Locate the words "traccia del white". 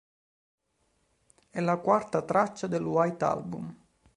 2.23-3.23